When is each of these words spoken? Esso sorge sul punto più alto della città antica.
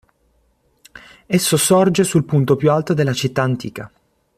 Esso 1.27 1.57
sorge 1.57 2.03
sul 2.03 2.23
punto 2.25 2.55
più 2.55 2.71
alto 2.71 2.95
della 2.95 3.13
città 3.13 3.43
antica. 3.43 3.91